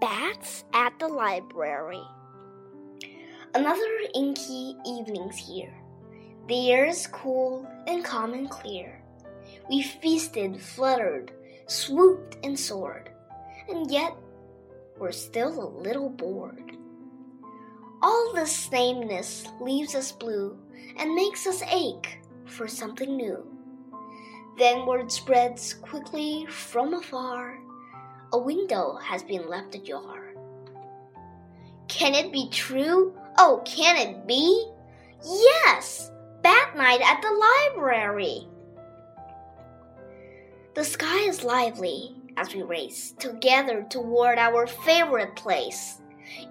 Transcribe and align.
Bats 0.00 0.64
at 0.74 0.96
the 1.00 1.08
library. 1.08 2.02
Another 3.52 3.98
inky 4.14 4.76
evening's 4.86 5.36
here. 5.36 5.74
The 6.46 6.70
air 6.70 6.84
is 6.84 7.08
cool 7.08 7.66
and 7.88 8.04
calm 8.04 8.32
and 8.32 8.48
clear. 8.48 9.02
We 9.68 9.82
feasted, 9.82 10.60
fluttered, 10.60 11.32
swooped, 11.66 12.36
and 12.44 12.56
soared, 12.56 13.10
and 13.68 13.90
yet 13.90 14.14
we're 14.98 15.10
still 15.10 15.60
a 15.60 15.74
little 15.82 16.10
bored. 16.10 16.76
All 18.00 18.32
this 18.34 18.54
sameness 18.54 19.48
leaves 19.60 19.96
us 19.96 20.12
blue 20.12 20.56
and 20.96 21.14
makes 21.16 21.44
us 21.44 21.62
ache 21.72 22.20
for 22.44 22.68
something 22.68 23.16
new. 23.16 23.44
Then 24.58 24.86
word 24.86 25.10
spreads 25.10 25.74
quickly 25.74 26.46
from 26.48 26.94
afar 26.94 27.58
a 28.32 28.38
window 28.38 28.98
has 29.02 29.22
been 29.22 29.48
left 29.48 29.74
ajar. 29.74 30.34
Can 31.88 32.14
it 32.14 32.32
be 32.32 32.48
true? 32.50 33.14
Oh, 33.38 33.62
can 33.64 33.96
it 33.96 34.26
be? 34.26 34.70
Yes! 35.24 36.10
Bat 36.42 36.76
night 36.76 37.00
at 37.00 37.22
the 37.22 37.74
library! 37.74 38.46
The 40.74 40.84
sky 40.84 41.20
is 41.20 41.42
lively 41.42 42.14
as 42.36 42.54
we 42.54 42.62
race 42.62 43.12
together 43.18 43.84
toward 43.88 44.38
our 44.38 44.66
favorite 44.66 45.34
place. 45.34 46.00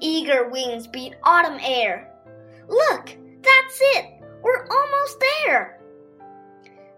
Eager 0.00 0.48
wings 0.48 0.86
beat 0.86 1.14
autumn 1.22 1.60
air. 1.62 2.10
Look, 2.66 3.16
that's 3.42 3.78
it! 3.80 4.06
We're 4.42 4.66
almost 4.66 5.20
there! 5.20 5.80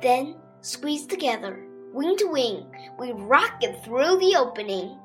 Then, 0.00 0.36
squeeze 0.62 1.06
together, 1.06 1.60
wing 1.92 2.16
to 2.18 2.26
wing, 2.26 2.66
we 2.98 3.12
rocket 3.12 3.84
through 3.84 4.18
the 4.18 4.36
opening. 4.36 4.96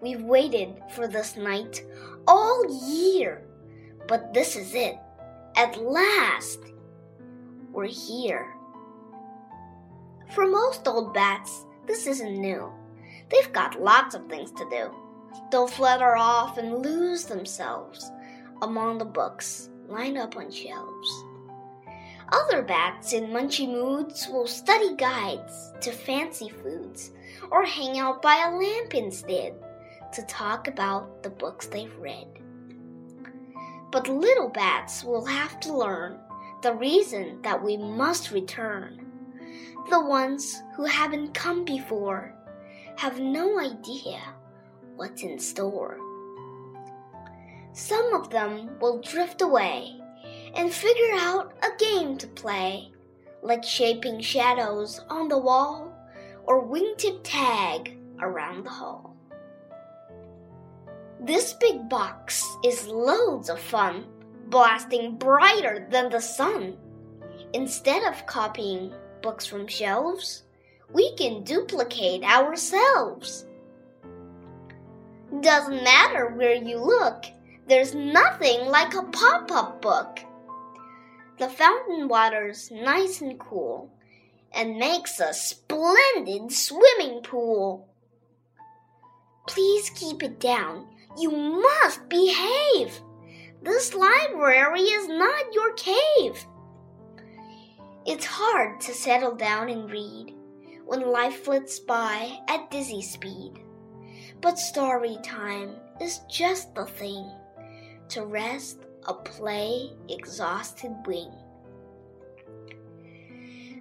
We've 0.00 0.22
waited 0.22 0.82
for 0.94 1.08
this 1.08 1.36
night 1.36 1.82
all 2.26 2.88
year, 2.88 3.42
but 4.06 4.34
this 4.34 4.56
is 4.56 4.74
it. 4.74 4.98
At 5.56 5.80
last, 5.80 6.60
we're 7.72 7.86
here. 7.86 8.54
For 10.34 10.46
most 10.46 10.86
old 10.86 11.14
bats, 11.14 11.64
this 11.86 12.06
isn't 12.06 12.40
new. 12.40 12.72
They've 13.30 13.52
got 13.52 13.80
lots 13.80 14.14
of 14.14 14.28
things 14.28 14.50
to 14.52 14.68
do. 14.70 14.90
They'll 15.50 15.66
flutter 15.66 16.16
off 16.16 16.58
and 16.58 16.82
lose 16.82 17.24
themselves 17.24 18.10
among 18.62 18.98
the 18.98 19.04
books 19.04 19.70
lined 19.88 20.18
up 20.18 20.36
on 20.36 20.50
shelves. 20.50 21.24
Other 22.32 22.62
bats 22.62 23.12
in 23.12 23.28
munchy 23.28 23.68
moods 23.68 24.28
will 24.28 24.46
study 24.46 24.94
guides 24.96 25.72
to 25.80 25.92
fancy 25.92 26.48
foods 26.48 27.10
or 27.50 27.64
hang 27.64 27.98
out 27.98 28.22
by 28.22 28.36
a 28.36 28.56
lamp 28.56 28.94
instead 28.94 29.54
to 30.12 30.22
talk 30.22 30.68
about 30.68 31.22
the 31.22 31.30
books 31.30 31.66
they've 31.66 31.96
read. 31.98 32.26
But 33.90 34.08
little 34.08 34.48
bats 34.48 35.04
will 35.04 35.24
have 35.24 35.60
to 35.60 35.76
learn 35.76 36.18
the 36.62 36.74
reason 36.74 37.40
that 37.42 37.62
we 37.62 37.76
must 37.76 38.30
return. 38.30 39.06
The 39.90 40.00
ones 40.00 40.62
who 40.74 40.84
haven't 40.84 41.34
come 41.34 41.64
before 41.64 42.34
have 42.96 43.20
no 43.20 43.60
idea 43.60 44.20
what's 44.96 45.22
in 45.22 45.38
store. 45.38 45.98
Some 47.72 48.14
of 48.14 48.30
them 48.30 48.78
will 48.80 49.00
drift 49.00 49.42
away 49.42 50.00
and 50.54 50.72
figure 50.72 51.14
out 51.14 51.52
a 51.62 51.76
game 51.78 52.16
to 52.18 52.26
play, 52.26 52.92
like 53.42 53.64
shaping 53.64 54.20
shadows 54.20 55.00
on 55.08 55.28
the 55.28 55.38
wall 55.38 55.92
or 56.44 56.66
wingtip 56.66 57.20
tag 57.22 57.96
around 58.20 58.64
the 58.64 58.70
hall. 58.70 59.16
This 61.20 61.54
big 61.54 61.88
box 61.88 62.44
is 62.64 62.86
loads 62.86 63.48
of 63.48 63.58
fun, 63.58 64.04
blasting 64.48 65.16
brighter 65.16 65.86
than 65.90 66.10
the 66.10 66.20
sun. 66.20 66.76
Instead 67.52 68.02
of 68.04 68.26
copying 68.26 68.92
books 69.22 69.46
from 69.46 69.66
shelves, 69.66 70.42
we 70.92 71.14
can 71.16 71.42
duplicate 71.44 72.22
ourselves. 72.24 73.46
Doesn't 75.40 75.82
matter 75.82 76.28
where 76.28 76.54
you 76.54 76.78
look, 76.78 77.24
there's 77.66 77.94
nothing 77.94 78.66
like 78.66 78.94
a 78.94 79.02
pop 79.04 79.50
up 79.50 79.80
book. 79.80 80.20
The 81.38 81.48
fountain 81.48 82.08
water's 82.08 82.70
nice 82.70 83.20
and 83.20 83.38
cool 83.38 83.90
and 84.52 84.78
makes 84.78 85.18
a 85.18 85.34
splendid 85.34 86.52
swimming 86.52 87.22
pool. 87.22 87.88
Please 89.48 89.90
keep 89.90 90.22
it 90.22 90.38
down. 90.38 90.86
You 91.18 91.30
must 91.30 92.08
behave. 92.08 93.00
This 93.62 93.94
library 93.94 94.82
is 94.82 95.08
not 95.08 95.52
your 95.52 95.72
cave. 95.72 96.46
It's 98.06 98.26
hard 98.26 98.80
to 98.82 98.92
settle 98.92 99.34
down 99.34 99.70
and 99.70 99.90
read 99.90 100.34
when 100.84 101.10
life 101.10 101.44
flits 101.44 101.78
by 101.78 102.38
at 102.48 102.70
dizzy 102.70 103.02
speed. 103.02 103.52
But 104.40 104.58
story 104.58 105.18
time 105.22 105.76
is 106.00 106.20
just 106.30 106.74
the 106.74 106.84
thing 106.84 107.30
to 108.10 108.26
rest 108.26 108.80
a 109.06 109.14
play 109.14 109.92
exhausted 110.08 110.94
wing. 111.06 111.30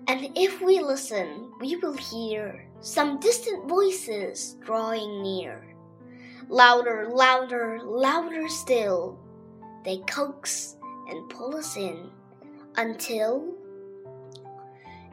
And 0.08 0.30
if 0.36 0.62
we 0.62 0.80
listen, 0.80 1.52
we 1.62 1.78
will 1.78 1.94
hear 1.94 2.68
some 2.82 3.20
distant 3.20 3.70
voices 3.70 4.58
drawing 4.66 5.22
near. 5.22 5.76
Louder, 6.50 7.10
louder, 7.10 7.80
louder 7.82 8.50
still, 8.50 9.18
they 9.86 10.00
coax 10.00 10.76
and 11.08 11.30
pull 11.30 11.56
us 11.56 11.78
in 11.78 12.10
until 12.76 13.54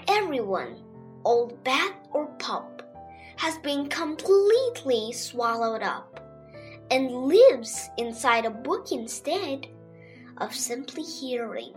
everyone, 0.09 0.77
old 1.25 1.63
bat 1.63 1.95
or 2.13 2.27
pup, 2.39 2.83
has 3.37 3.57
been 3.59 3.89
completely 3.89 5.13
swallowed 5.13 5.83
up 5.83 6.21
and 6.91 7.11
lives 7.11 7.89
inside 7.97 8.45
a 8.45 8.51
book 8.51 8.91
instead 8.91 9.69
of 10.41 10.55
simply 10.55 11.03
hearing 11.03 11.75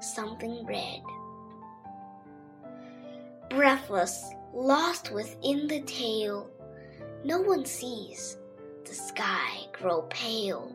something 0.00 0.66
read. 0.66 1.02
Breathless, 3.48 4.30
lost 4.52 5.12
within 5.12 5.66
the 5.66 5.80
tale, 5.82 6.50
no 7.24 7.40
one 7.40 7.64
sees 7.64 8.36
the 8.84 8.94
sky 8.94 9.66
grow 9.72 10.02
pale. 10.02 10.74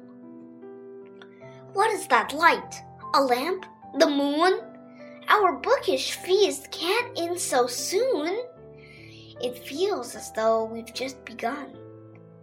What 1.73 1.91
is 1.91 2.07
that 2.07 2.34
light? 2.34 2.81
A 3.13 3.22
lamp? 3.22 3.66
The 4.00 4.07
moon? 4.07 4.62
Our 5.28 5.53
bookish 5.53 6.12
feast 6.12 6.72
can't 6.72 7.17
end 7.17 7.40
so 7.40 7.67
soon. 7.67 8.46
It 9.41 9.57
feels 9.66 10.16
as 10.16 10.31
though 10.31 10.66
we've 10.66 10.94
just 10.94 11.23
begun, 11.25 11.75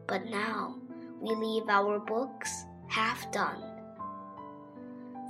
but 0.06 0.26
now 0.26 0.76
we 1.20 1.34
leave 1.34 1.68
our 1.68 1.98
books 1.98 2.64
half 2.88 3.30
done 3.32 3.71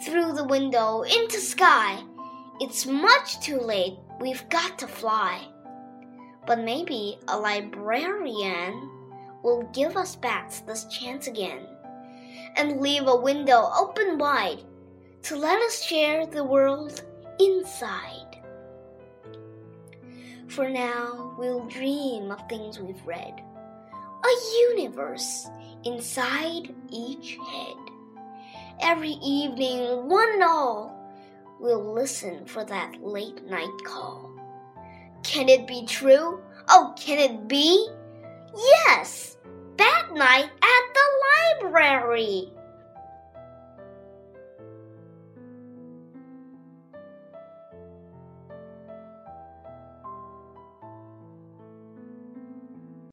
through 0.04 0.32
the 0.32 0.44
window 0.44 1.02
into 1.02 1.38
sky. 1.38 2.02
It's 2.60 2.86
much 2.86 3.40
too 3.40 3.58
late. 3.58 3.98
We've 4.20 4.48
got 4.48 4.78
to 4.80 4.86
fly. 4.86 5.46
But 6.46 6.60
maybe 6.60 7.18
a 7.28 7.38
librarian 7.38 8.91
will 9.44 9.68
give 9.72 9.96
us 9.96 10.16
bats 10.16 10.60
this 10.60 10.84
chance 10.86 11.28
again 11.28 11.66
and 12.56 12.80
leave 12.80 13.06
a 13.06 13.16
window 13.16 13.70
open 13.78 14.18
wide 14.18 14.62
to 15.22 15.36
let 15.36 15.60
us 15.62 15.82
share 15.82 16.27
the 16.27 16.44
world 16.44 17.04
inside. 17.38 18.41
For 20.48 20.68
now, 20.68 21.34
we'll 21.38 21.66
dream 21.66 22.30
of 22.30 22.48
things 22.48 22.78
we've 22.78 23.06
read, 23.06 23.41
a 24.24 24.74
universe 24.74 25.48
inside 25.84 26.74
each 26.91 27.38
head 27.48 27.77
every 28.82 29.16
evening, 29.22 30.08
one 30.08 30.32
and 30.32 30.42
all, 30.42 30.98
will 31.60 31.94
listen 31.94 32.44
for 32.44 32.64
that 32.64 33.02
late 33.02 33.44
night 33.44 33.70
call. 33.84 34.30
Can 35.22 35.48
it 35.48 35.66
be 35.66 35.86
true? 35.86 36.40
Oh, 36.68 36.94
can 36.98 37.18
it 37.18 37.48
be? 37.48 37.88
Yes! 38.56 39.36
That 39.78 40.08
night 40.12 40.50
at 40.62 40.94
the 40.94 41.68
library! 41.68 42.52